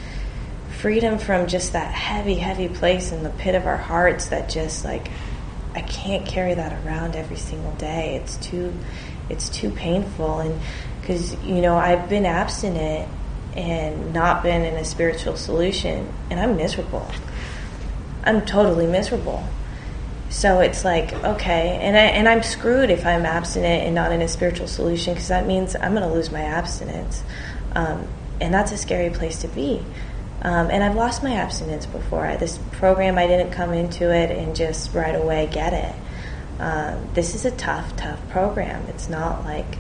freedom 0.79 1.19
from 1.19 1.47
just 1.47 1.73
that 1.75 1.93
heavy, 1.93 2.35
heavy 2.35 2.69
place 2.69 3.13
in 3.13 3.23
the 3.23 3.31
pit 3.31 3.55
of 3.55 3.67
our 3.67 3.77
hearts 3.77 4.29
that 4.31 4.49
just 4.49 4.85
like 4.85 5.09
I 5.75 5.81
can't 5.81 6.27
carry 6.27 6.55
that 6.55 6.85
around 6.85 7.17
every 7.17 7.37
single 7.37 7.73
day. 7.73 8.17
It's 8.17 8.37
too, 8.37 8.75
it's 9.31 9.49
too 9.49 9.71
painful, 9.71 10.41
and 10.41 10.61
because 11.01 11.35
you 11.45 11.63
know 11.63 11.77
I've 11.77 12.09
been 12.09 12.27
abstinent 12.27 13.09
and 13.57 14.13
not 14.13 14.43
been 14.43 14.63
in 14.63 14.75
a 14.75 14.85
spiritual 14.85 15.37
solution, 15.37 16.13
and 16.31 16.39
I'm 16.39 16.57
miserable. 16.57 17.07
I'm 18.25 18.45
totally 18.45 18.87
miserable. 18.87 19.47
So 20.33 20.61
it's 20.61 20.83
like 20.83 21.13
okay, 21.13 21.79
and 21.83 21.95
I 21.95 22.05
and 22.05 22.27
I'm 22.27 22.43
screwed 22.43 22.89
if 22.89 23.05
I'm 23.05 23.27
abstinent 23.27 23.85
and 23.85 23.95
not 23.95 24.13
in 24.13 24.23
a 24.23 24.29
spiritual 24.29 24.67
solution 24.67 25.13
because 25.13 25.29
that 25.29 25.47
means 25.47 25.77
I'm 25.77 25.95
going 25.95 26.09
to 26.09 26.13
lose 26.13 26.33
my 26.33 26.41
abstinence, 26.41 27.23
um, 27.77 28.09
and 28.41 28.53
that's 28.53 28.73
a 28.73 28.79
scary 28.79 29.11
place 29.11 29.43
to 29.43 29.49
be. 29.49 29.85
Um, 30.41 30.71
and 30.71 30.83
I've 30.83 30.97
lost 30.97 31.23
my 31.23 31.35
abstinence 31.35 31.85
before. 31.85 32.27
I, 32.27 32.37
this 32.37 32.59
program, 32.73 33.19
I 33.19 33.27
didn't 33.27 33.53
come 33.53 33.75
into 33.75 34.11
it 34.11 34.31
and 34.31 34.57
just 34.57 34.95
right 34.95 35.15
away 35.15 35.51
get 35.53 35.75
it. 35.75 35.95
Um, 36.59 37.11
this 37.13 37.35
is 37.35 37.45
a 37.45 37.51
tough, 37.51 37.95
tough 37.97 38.27
program. 38.31 38.87
It's 38.89 39.11
not 39.11 39.45
like 39.45 39.77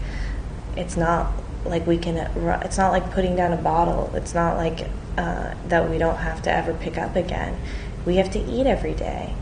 it's 0.76 0.99
not 0.99 1.32
like 1.64 1.87
we 1.87 1.97
can. 1.97 2.18
It's 2.62 2.76
not 2.76 2.92
like 2.92 3.11
putting 3.12 3.37
down 3.37 3.54
a 3.54 3.62
bottle. 3.62 4.14
It's 4.14 4.35
not 4.35 4.59
like 4.59 4.87
uh, 5.16 5.54
that 5.68 5.88
we 5.88 5.97
don't 5.97 6.18
have 6.18 6.42
to 6.42 6.52
ever 6.52 6.75
pick 6.75 6.99
up 6.99 7.16
again. 7.16 7.59
We 8.04 8.16
have 8.16 8.30
to 8.32 8.38
eat 8.38 8.66
every 8.66 8.92
day. 8.92 9.35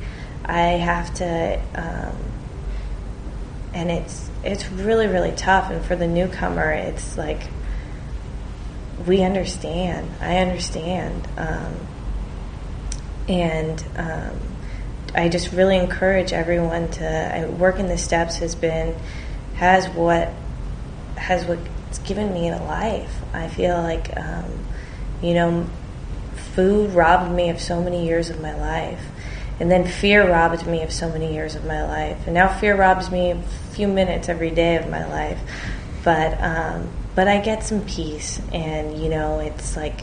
I 0.44 0.60
have 0.60 1.14
to, 1.14 1.60
um, 1.74 2.16
and 3.74 3.90
it's 3.90 4.30
it's 4.42 4.70
really 4.70 5.06
really 5.06 5.32
tough. 5.32 5.70
And 5.70 5.84
for 5.84 5.96
the 5.96 6.06
newcomer, 6.06 6.70
it's 6.72 7.16
like 7.16 7.42
we 9.06 9.22
understand. 9.22 10.10
I 10.20 10.38
understand, 10.38 11.28
um, 11.36 11.74
and 13.28 13.84
um, 13.96 14.40
I 15.14 15.28
just 15.28 15.52
really 15.52 15.76
encourage 15.76 16.32
everyone 16.32 16.90
to 16.92 17.06
I, 17.06 17.46
work 17.46 17.78
in 17.78 17.86
the 17.86 17.98
steps. 17.98 18.36
Has 18.36 18.54
been 18.54 18.96
has 19.54 19.88
what 19.88 20.32
has 21.16 21.44
what's 21.44 21.98
given 22.00 22.32
me 22.32 22.48
a 22.48 22.56
life. 22.56 23.14
I 23.32 23.48
feel 23.48 23.76
like 23.76 24.16
um, 24.16 24.66
you 25.22 25.34
know, 25.34 25.66
food 26.54 26.92
robbed 26.92 27.30
me 27.30 27.50
of 27.50 27.60
so 27.60 27.82
many 27.82 28.06
years 28.06 28.30
of 28.30 28.40
my 28.40 28.54
life 28.54 29.04
and 29.60 29.70
then 29.70 29.86
fear 29.86 30.26
robbed 30.26 30.66
me 30.66 30.82
of 30.82 30.90
so 30.90 31.08
many 31.10 31.34
years 31.34 31.54
of 31.54 31.64
my 31.66 31.84
life. 31.84 32.26
And 32.26 32.34
now 32.34 32.48
fear 32.48 32.74
robs 32.74 33.10
me 33.10 33.30
a 33.30 33.42
few 33.72 33.86
minutes 33.86 34.30
every 34.30 34.50
day 34.50 34.76
of 34.76 34.88
my 34.88 35.04
life. 35.04 35.38
But 36.02 36.42
um, 36.42 36.90
but 37.14 37.28
I 37.28 37.38
get 37.38 37.62
some 37.62 37.82
peace, 37.84 38.40
and 38.52 38.98
you 38.98 39.10
know, 39.10 39.40
it's 39.40 39.76
like 39.76 40.00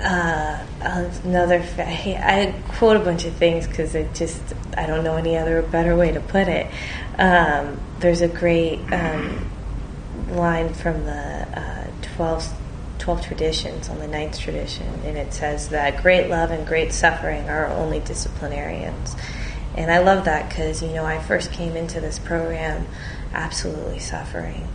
uh, 0.00 0.64
another. 0.80 1.62
I 1.78 2.54
quote 2.68 2.96
a 2.96 3.00
bunch 3.00 3.26
of 3.26 3.34
things 3.34 3.66
because 3.66 3.94
it 3.94 4.14
just 4.14 4.40
I 4.74 4.86
don't 4.86 5.04
know 5.04 5.16
any 5.16 5.36
other 5.36 5.60
better 5.60 5.94
way 5.94 6.12
to 6.12 6.20
put 6.20 6.48
it. 6.48 6.66
Um, 7.18 7.78
there's 7.98 8.22
a 8.22 8.28
great 8.28 8.80
um, 8.90 9.50
line 10.30 10.72
from 10.72 11.04
the 11.04 11.12
uh, 11.12 11.86
12 12.16 12.65
12 13.06 13.22
traditions 13.22 13.88
on 13.88 14.00
the 14.00 14.08
ninth 14.08 14.36
tradition, 14.36 14.88
and 15.04 15.16
it 15.16 15.32
says 15.32 15.68
that 15.68 16.02
great 16.02 16.28
love 16.28 16.50
and 16.50 16.66
great 16.66 16.92
suffering 16.92 17.48
are 17.48 17.66
only 17.66 18.00
disciplinarians. 18.00 19.14
And 19.76 19.92
I 19.92 19.98
love 19.98 20.24
that 20.24 20.48
because, 20.48 20.82
you 20.82 20.88
know, 20.88 21.04
I 21.04 21.22
first 21.22 21.52
came 21.52 21.76
into 21.76 22.00
this 22.00 22.18
program 22.18 22.84
absolutely 23.32 24.00
suffering, 24.00 24.66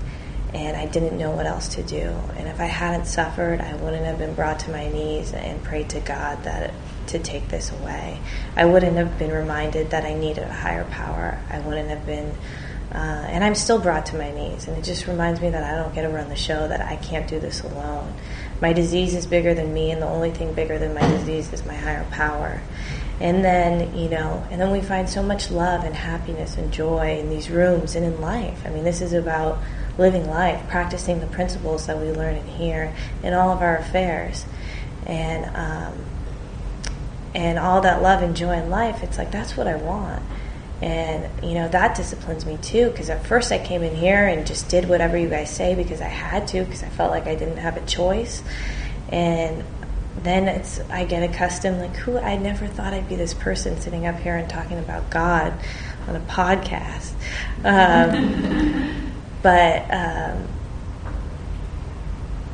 and 0.53 0.77
I 0.77 0.85
didn't 0.85 1.17
know 1.17 1.31
what 1.31 1.45
else 1.45 1.67
to 1.75 1.83
do. 1.83 2.07
And 2.37 2.47
if 2.47 2.61
I 2.61 2.67
hadn't 2.67 3.03
suffered, 3.03 3.59
I 3.59 3.75
wouldn't 3.75 4.05
have 4.05 4.17
been 4.17 4.33
brought 4.33 4.59
to 4.59 4.71
my 4.71 4.87
knees 4.87 5.33
and 5.33 5.61
prayed 5.61 5.89
to 5.89 5.99
God 5.99 6.41
that 6.45 6.73
to 7.07 7.19
take 7.19 7.49
this 7.49 7.69
away. 7.69 8.21
I 8.55 8.63
wouldn't 8.63 8.95
have 8.95 9.19
been 9.19 9.33
reminded 9.33 9.89
that 9.89 10.05
I 10.05 10.13
needed 10.13 10.45
a 10.45 10.53
higher 10.53 10.85
power. 10.85 11.37
I 11.49 11.59
wouldn't 11.59 11.89
have 11.89 12.05
been 12.05 12.33
uh, 12.93 13.25
and 13.29 13.43
I'm 13.43 13.55
still 13.55 13.79
brought 13.79 14.07
to 14.07 14.17
my 14.17 14.31
knees. 14.31 14.67
And 14.67 14.77
it 14.77 14.83
just 14.83 15.07
reminds 15.07 15.39
me 15.39 15.49
that 15.49 15.63
I 15.63 15.75
don't 15.81 15.93
get 15.95 16.01
to 16.01 16.09
run 16.09 16.29
the 16.29 16.35
show, 16.35 16.67
that 16.67 16.81
I 16.81 16.97
can't 16.97 17.27
do 17.27 17.39
this 17.39 17.61
alone. 17.61 18.13
My 18.59 18.73
disease 18.73 19.15
is 19.15 19.25
bigger 19.25 19.53
than 19.53 19.73
me, 19.73 19.91
and 19.91 20.01
the 20.01 20.07
only 20.07 20.31
thing 20.31 20.53
bigger 20.53 20.77
than 20.77 20.93
my 20.93 21.01
disease 21.01 21.51
is 21.53 21.65
my 21.65 21.73
higher 21.73 22.05
power. 22.11 22.61
And 23.21 23.45
then, 23.45 23.95
you 23.95 24.09
know, 24.09 24.45
and 24.49 24.59
then 24.59 24.71
we 24.71 24.81
find 24.81 25.09
so 25.09 25.21
much 25.23 25.51
love 25.51 25.83
and 25.83 25.95
happiness 25.95 26.57
and 26.57 26.71
joy 26.71 27.19
in 27.19 27.29
these 27.29 27.49
rooms 27.49 27.95
and 27.95 28.05
in 28.05 28.19
life. 28.19 28.63
I 28.65 28.69
mean, 28.69 28.83
this 28.83 29.01
is 29.01 29.13
about 29.13 29.59
living 29.97 30.27
life, 30.27 30.67
practicing 30.69 31.19
the 31.19 31.27
principles 31.27 31.85
that 31.85 31.99
we 31.99 32.11
learn 32.11 32.35
in 32.35 32.47
here 32.47 32.93
in 33.23 33.33
all 33.33 33.51
of 33.51 33.61
our 33.61 33.77
affairs. 33.77 34.45
And, 35.05 35.45
um, 35.55 36.05
and 37.33 37.57
all 37.57 37.81
that 37.81 38.01
love 38.01 38.21
and 38.21 38.35
joy 38.35 38.53
in 38.53 38.69
life, 38.69 39.03
it's 39.03 39.17
like, 39.17 39.31
that's 39.31 39.55
what 39.55 39.67
I 39.67 39.75
want. 39.75 40.23
And, 40.81 41.29
you 41.43 41.53
know, 41.53 41.67
that 41.69 41.95
disciplines 41.95 42.45
me 42.45 42.57
too, 42.57 42.89
because 42.89 43.09
at 43.09 43.25
first 43.25 43.51
I 43.51 43.59
came 43.59 43.83
in 43.83 43.95
here 43.95 44.27
and 44.27 44.47
just 44.47 44.67
did 44.67 44.89
whatever 44.89 45.15
you 45.15 45.29
guys 45.29 45.49
say 45.51 45.75
because 45.75 46.01
I 46.01 46.07
had 46.07 46.47
to, 46.49 46.63
because 46.63 46.81
I 46.81 46.89
felt 46.89 47.11
like 47.11 47.27
I 47.27 47.35
didn't 47.35 47.57
have 47.57 47.77
a 47.77 47.85
choice. 47.85 48.41
And 49.09 49.63
then 50.23 50.47
it's, 50.47 50.79
I 50.89 51.05
get 51.05 51.21
accustomed, 51.21 51.79
like, 51.79 51.95
who, 51.97 52.17
I 52.17 52.35
never 52.37 52.67
thought 52.67 52.93
I'd 52.93 53.07
be 53.07 53.15
this 53.15 53.33
person 53.33 53.79
sitting 53.79 54.07
up 54.07 54.19
here 54.19 54.35
and 54.35 54.49
talking 54.49 54.79
about 54.79 55.09
God 55.11 55.53
on 56.07 56.15
a 56.15 56.19
podcast. 56.21 57.13
Um, 57.63 59.13
but, 59.43 59.93
um, 59.93 60.47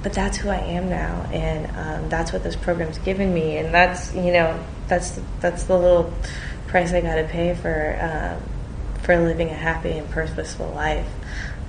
but 0.07 0.13
that's 0.13 0.37
who 0.37 0.47
I 0.47 0.59
am 0.59 0.89
now, 0.89 1.27
and 1.33 1.67
um, 1.75 2.09
that's 2.09 2.31
what 2.31 2.41
this 2.41 2.55
program's 2.55 2.97
given 2.99 3.33
me, 3.33 3.57
and 3.57 3.73
that's 3.73 4.13
you 4.13 4.31
know 4.31 4.57
that's 4.87 5.19
that's 5.41 5.63
the 5.63 5.77
little 5.77 6.13
price 6.77 6.93
I 6.93 7.01
got 7.01 7.15
to 7.15 7.23
pay 7.23 7.55
for 7.55 7.97
um, 7.99 9.01
for 9.01 9.17
living 9.17 9.49
a 9.49 9.53
happy 9.53 9.91
and 9.91 10.07
purposeful 10.11 10.69
life. 10.69 11.07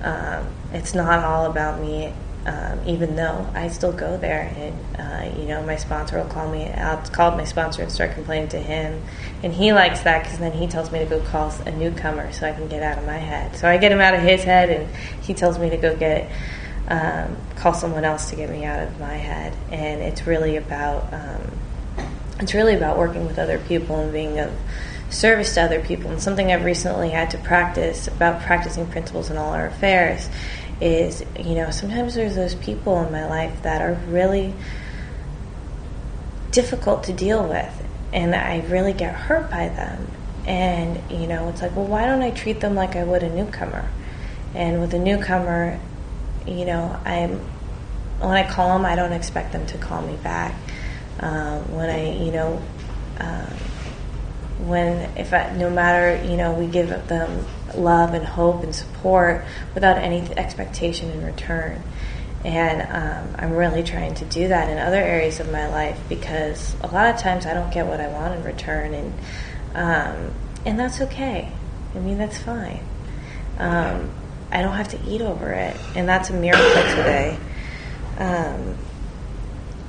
Um, 0.03 0.45
it's 0.71 0.93
not 0.93 1.23
all 1.23 1.49
about 1.49 1.81
me 1.81 2.13
um, 2.45 2.79
even 2.85 3.15
though 3.15 3.49
I 3.53 3.69
still 3.69 3.91
go 3.91 4.17
there, 4.17 4.53
and 4.55 4.99
uh, 4.99 5.39
you 5.39 5.47
know, 5.47 5.63
my 5.63 5.75
sponsor 5.75 6.17
will 6.17 6.29
call 6.29 6.49
me. 6.49 6.65
I'll 6.67 7.01
call 7.09 7.31
my 7.31 7.43
sponsor 7.43 7.81
and 7.81 7.91
start 7.91 8.13
complaining 8.13 8.49
to 8.49 8.59
him, 8.59 9.01
and 9.41 9.51
he 9.51 9.73
likes 9.73 10.01
that 10.01 10.23
because 10.23 10.37
then 10.37 10.51
he 10.51 10.67
tells 10.67 10.91
me 10.91 10.99
to 10.99 11.05
go 11.05 11.19
call 11.21 11.51
a 11.65 11.71
newcomer 11.71 12.31
so 12.31 12.47
I 12.47 12.53
can 12.53 12.67
get 12.67 12.83
out 12.83 12.99
of 12.99 13.05
my 13.05 13.17
head. 13.17 13.55
So 13.55 13.67
I 13.67 13.77
get 13.77 13.91
him 13.91 13.99
out 13.99 14.13
of 14.13 14.21
his 14.21 14.43
head, 14.43 14.69
and 14.69 14.95
he 15.23 15.33
tells 15.33 15.57
me 15.57 15.71
to 15.71 15.77
go 15.77 15.95
get 15.95 16.31
um, 16.87 17.35
call 17.55 17.73
someone 17.73 18.05
else 18.05 18.29
to 18.29 18.35
get 18.35 18.49
me 18.49 18.63
out 18.63 18.87
of 18.87 18.99
my 18.99 19.15
head. 19.15 19.53
And 19.71 20.01
it's 20.01 20.27
really 20.27 20.55
about 20.55 21.11
um, 21.11 21.51
it's 22.39 22.53
really 22.53 22.75
about 22.75 22.97
working 22.97 23.25
with 23.25 23.37
other 23.37 23.59
people 23.59 23.97
and 23.97 24.13
being 24.13 24.39
of 24.39 24.51
service 25.09 25.53
to 25.55 25.61
other 25.61 25.81
people. 25.81 26.11
And 26.11 26.21
something 26.21 26.51
I've 26.51 26.65
recently 26.65 27.09
had 27.09 27.31
to 27.31 27.37
practice 27.39 28.07
about 28.07 28.41
practicing 28.41 28.87
principles 28.87 29.29
in 29.29 29.37
all 29.37 29.53
our 29.53 29.67
affairs 29.67 30.29
is, 30.81 31.23
you 31.37 31.55
know, 31.55 31.71
sometimes 31.71 32.15
there's 32.15 32.35
those 32.35 32.55
people 32.55 33.03
in 33.03 33.11
my 33.11 33.27
life 33.27 33.63
that 33.63 33.81
are 33.81 33.93
really 34.07 34.53
difficult 36.51 37.03
to 37.03 37.13
deal 37.13 37.47
with, 37.47 37.85
and 38.13 38.33
I 38.33 38.61
really 38.67 38.93
get 38.93 39.13
hurt 39.13 39.51
by 39.51 39.69
them. 39.69 40.07
And, 40.45 40.99
you 41.11 41.27
know, 41.27 41.49
it's 41.49 41.61
like, 41.61 41.75
well, 41.75 41.85
why 41.85 42.05
don't 42.05 42.21
I 42.21 42.31
treat 42.31 42.59
them 42.59 42.75
like 42.75 42.95
I 42.95 43.03
would 43.03 43.23
a 43.23 43.29
newcomer? 43.29 43.87
And 44.55 44.81
with 44.81 44.93
a 44.93 44.99
newcomer, 44.99 45.79
you 46.47 46.65
know, 46.65 46.99
I'm 47.05 47.39
when 48.19 48.31
I 48.31 48.49
call 48.49 48.77
them, 48.77 48.85
I 48.85 48.95
don't 48.95 49.13
expect 49.13 49.53
them 49.53 49.65
to 49.67 49.77
call 49.77 50.01
me 50.01 50.17
back. 50.17 50.53
Um, 51.21 51.73
when 51.73 51.89
I, 51.89 52.17
you 52.17 52.31
know, 52.31 52.61
um, 53.19 53.53
when 54.59 55.17
if 55.17 55.33
I, 55.33 55.55
no 55.55 55.69
matter 55.69 56.23
you 56.27 56.37
know 56.37 56.53
we 56.53 56.67
give 56.67 56.89
them 57.07 57.45
love 57.75 58.13
and 58.13 58.25
hope 58.25 58.63
and 58.63 58.75
support 58.75 59.45
without 59.73 59.97
any 59.97 60.21
expectation 60.37 61.11
in 61.11 61.25
return. 61.25 61.81
And 62.45 62.81
um, 62.83 63.35
i'm 63.37 63.51
really 63.51 63.83
trying 63.83 64.15
to 64.15 64.25
do 64.25 64.47
that 64.47 64.69
in 64.69 64.77
other 64.77 64.95
areas 64.95 65.41
of 65.41 65.51
my 65.51 65.67
life 65.67 65.99
because 66.07 66.73
a 66.79 66.87
lot 66.87 67.13
of 67.13 67.19
times 67.19 67.45
i 67.45 67.53
don't 67.53 67.69
get 67.73 67.85
what 67.85 67.99
i 67.99 68.07
want 68.07 68.33
in 68.33 68.43
return 68.45 68.93
and 68.93 69.13
um, 69.75 70.33
and 70.65 70.79
that's 70.79 71.01
okay. 71.01 71.51
I 71.95 71.99
mean 71.99 72.17
that's 72.17 72.37
fine. 72.37 72.83
Um, 73.57 74.11
i 74.51 74.61
don't 74.61 74.73
have 74.73 74.89
to 74.89 74.99
eat 75.07 75.21
over 75.21 75.51
it. 75.51 75.75
And 75.95 76.07
that's 76.07 76.29
a 76.29 76.33
miracle 76.33 76.65
today. 76.65 77.37
Um, 78.17 78.77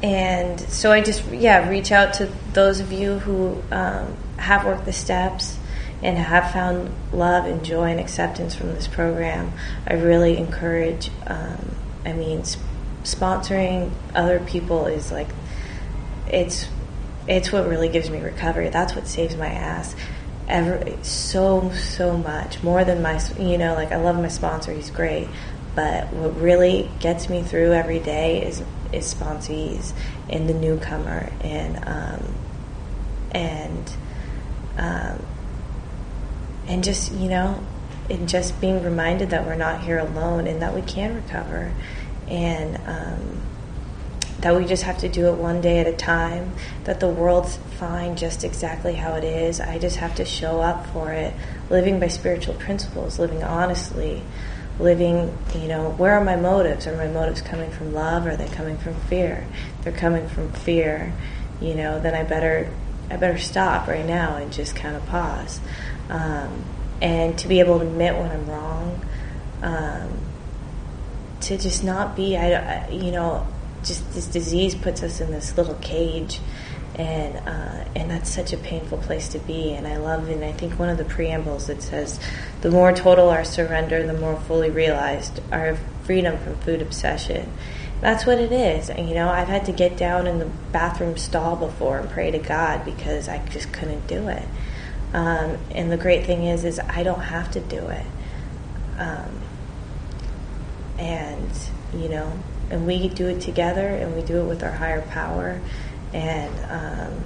and 0.02 0.59
so 0.61 0.92
I 0.92 1.00
just 1.00 1.25
yeah 1.26 1.69
reach 1.69 1.92
out 1.92 2.14
to 2.14 2.26
those 2.52 2.80
of 2.80 2.92
you 2.92 3.19
who 3.19 3.62
um, 3.71 4.16
have 4.38 4.64
worked 4.64 4.85
the 4.85 4.92
steps 4.92 5.59
and 6.02 6.16
have 6.16 6.52
found 6.52 6.90
love 7.12 7.45
and 7.45 7.64
joy 7.64 7.90
and 7.90 8.00
acceptance 8.00 8.54
from 8.54 8.69
this 8.69 8.88
program. 8.88 9.52
I 9.87 9.95
really 9.95 10.38
encourage. 10.38 11.11
Um, 11.26 11.76
I 12.04 12.12
mean, 12.14 12.45
sp- 12.49 12.64
sponsoring 13.02 13.90
other 14.14 14.40
people 14.40 14.87
is 14.87 15.12
like 15.12 15.28
it's 16.28 16.66
it's 17.26 17.52
what 17.52 17.69
really 17.69 17.88
gives 17.88 18.11
me 18.11 18.21
recovery. 18.21 18.71
That's 18.71 18.95
what 18.95 19.07
saves 19.07 19.37
my 19.37 19.49
ass. 19.49 19.95
Ever 20.49 20.97
so 21.02 21.71
so 21.73 22.16
much 22.16 22.62
more 22.62 22.85
than 22.85 23.02
my 23.02 23.21
you 23.38 23.59
know 23.59 23.75
like 23.75 23.92
I 23.92 23.97
love 23.97 24.16
my 24.16 24.28
sponsor. 24.28 24.73
He's 24.73 24.90
great, 24.90 25.28
but 25.75 26.12
what 26.12 26.37
really 26.41 26.91
gets 27.00 27.29
me 27.29 27.43
through 27.43 27.73
every 27.73 28.00
day 28.00 28.43
is 28.43 28.62
is 28.93 29.15
sponsees 29.15 29.93
and 30.29 30.49
the 30.49 30.55
newcomer 30.55 31.33
and 31.43 31.77
um, 31.87 32.35
and 33.33 33.93
um, 34.77 35.25
and 36.67 36.83
just 36.83 37.12
you 37.12 37.29
know 37.29 37.65
and 38.11 38.29
just 38.29 38.61
being 38.61 38.83
reminded 38.83 39.31
that 39.31 39.47
we're 39.47 39.55
not 39.55 39.83
here 39.83 39.99
alone 39.99 40.47
and 40.47 40.61
that 40.61 40.75
we 40.75 40.83
can 40.83 41.15
recover. 41.15 41.73
And 42.27 42.77
um, 42.87 43.43
that 44.41 44.57
we 44.57 44.65
just 44.65 44.85
have 44.85 44.99
to 44.99 45.09
do 45.09 45.27
it 45.29 45.35
one 45.35 45.61
day 45.61 45.79
at 45.79 45.87
a 45.87 45.93
time 45.93 46.53
that 46.85 46.99
the 46.99 47.09
world's 47.09 47.59
fine 47.79 48.17
just 48.17 48.43
exactly 48.43 48.95
how 48.95 49.15
it 49.15 49.25
is. 49.25 49.61
I 49.61 49.79
just 49.79 49.97
have 49.97 50.15
to 50.17 50.25
show 50.25 50.61
up 50.61 50.87
for 50.87 51.12
it 51.12 51.35
living 51.69 52.00
by 52.00 52.09
spiritual 52.09 52.55
principles 52.55 53.19
living 53.19 53.43
honestly 53.43 54.23
living, 54.80 55.37
you 55.54 55.68
know, 55.68 55.90
where 55.90 56.14
are 56.14 56.25
my 56.25 56.37
motives? 56.37 56.87
Are 56.87 56.96
my 56.96 57.08
motives 57.08 57.40
coming 57.42 57.70
from 57.70 57.92
love? 57.92 58.26
Or 58.26 58.30
are 58.30 58.37
they 58.37 58.49
coming 58.49 58.78
from 58.78 58.94
fear? 59.02 59.46
If 59.78 59.84
they're 59.84 59.92
coming 59.92 60.28
from 60.28 60.52
fear, 60.52 61.12
you 61.60 61.75
know, 61.75 62.00
then 62.00 62.14
I 62.14 62.22
better 62.25 62.72
I 63.10 63.16
better 63.16 63.38
stop 63.38 63.88
right 63.88 64.06
now 64.06 64.37
and 64.37 64.52
just 64.52 64.76
kind 64.76 64.96
of 64.96 65.04
pause. 65.06 65.60
Um, 66.08 66.64
and 67.02 67.36
to 67.38 67.49
be 67.49 67.60
able 67.60 67.80
to 67.80 67.86
admit 67.86 68.14
when 68.14 68.30
I'm 68.30 68.49
wrong, 68.49 69.04
um, 69.62 70.19
to 71.40 71.58
just 71.58 71.82
not 71.82 72.14
be, 72.14 72.36
I, 72.36 72.88
you 72.90 73.10
know, 73.10 73.47
just 73.82 74.12
this 74.12 74.26
disease 74.26 74.75
puts 74.75 75.02
us 75.02 75.21
in 75.21 75.30
this 75.30 75.56
little 75.56 75.75
cage 75.76 76.40
and 76.97 77.37
uh, 77.49 77.85
and 77.95 78.11
that's 78.11 78.31
such 78.31 78.53
a 78.53 78.57
painful 78.57 78.99
place 78.99 79.29
to 79.29 79.39
be. 79.39 79.73
And 79.73 79.87
I 79.87 79.97
love, 79.97 80.29
and 80.29 80.45
I 80.45 80.53
think 80.53 80.79
one 80.79 80.89
of 80.89 80.99
the 80.99 81.05
preambles 81.05 81.67
that 81.69 81.83
says, 81.83 82.21
"The 82.61 82.71
more 82.71 82.93
total 82.93 83.31
our 83.31 83.45
surrender, 83.45 84.07
the 84.07 84.15
more 84.15 84.37
fully 84.37 84.71
realized 84.71 85.41
our 85.53 85.76
freedom 86.05 86.39
from 86.39 86.57
food 86.57 86.83
obsession." 86.83 87.53
That's 88.00 88.25
what 88.25 88.39
it 88.39 88.50
is. 88.50 88.89
And, 88.89 89.09
you 89.09 89.15
know, 89.15 89.29
I've 89.29 89.49
had 89.49 89.67
to 89.67 89.73
get 89.73 89.99
down 89.99 90.26
in 90.26 90.39
the 90.39 90.47
bathroom 90.73 91.19
stall 91.19 91.55
before 91.55 91.99
and 91.99 92.09
pray 92.09 92.31
to 92.31 92.39
God 92.39 92.83
because 92.85 93.29
I 93.29 93.45
just 93.49 93.75
couldn't 93.75 94.07
do 94.07 94.29
it. 94.29 94.43
Um, 95.13 95.59
and 95.73 95.93
the 95.93 95.99
great 95.99 96.25
thing 96.25 96.45
is, 96.45 96.65
is 96.65 96.81
I 96.81 97.03
don't 97.03 97.21
have 97.21 97.50
to 97.53 97.61
do 97.61 97.89
it. 97.89 98.07
Um, 98.97 99.43
and 100.99 101.50
you 101.95 102.09
know, 102.09 102.33
and 102.71 102.87
we 102.87 103.09
do 103.09 103.26
it 103.26 103.41
together, 103.41 103.89
and 103.89 104.15
we 104.15 104.23
do 104.23 104.41
it 104.41 104.45
with 104.45 104.63
our 104.63 104.73
higher 104.73 105.03
power 105.03 105.61
and 106.12 106.54
um, 106.70 107.25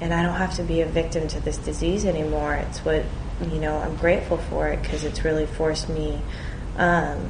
and 0.00 0.14
I 0.14 0.22
don't 0.22 0.36
have 0.36 0.54
to 0.56 0.62
be 0.62 0.80
a 0.80 0.86
victim 0.86 1.28
to 1.28 1.40
this 1.40 1.58
disease 1.58 2.04
anymore. 2.04 2.54
It's 2.54 2.84
what 2.84 3.04
you 3.40 3.58
know. 3.58 3.78
I'm 3.78 3.96
grateful 3.96 4.38
for 4.38 4.68
it 4.68 4.82
because 4.82 5.04
it's 5.04 5.24
really 5.24 5.46
forced 5.46 5.88
me 5.88 6.20
um, 6.76 7.28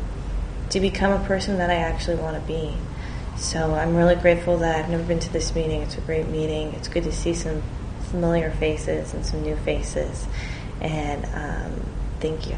to 0.71 0.81
become 0.81 1.13
a 1.13 1.25
person 1.27 1.59
that 1.59 1.71
I 1.71 1.77
actually 1.77 2.17
want 2.17 2.41
to 2.41 2.47
be. 2.47 2.75
So 3.37 3.75
I'm 3.75 3.95
really 3.95 4.17
grateful 4.17 4.59
that 4.59 4.85
I've 4.85 4.91
never 4.91 5.05
been 5.05 5.21
to 5.21 5.33
this 5.33 5.55
meeting. 5.55 5.83
It's 5.83 5.97
a 5.97 6.01
great 6.01 6.29
meeting. 6.29 6.75
It's 6.75 6.89
good 6.89 7.05
to 7.05 7.13
see 7.13 7.35
some 7.35 7.63
familiar 8.11 8.51
faces 8.51 9.15
and 9.15 9.25
some 9.25 9.43
new 9.43 9.57
faces. 9.57 10.27
And 10.81 11.25
um, 11.35 11.87
thank 12.21 12.49
you. 12.49 12.57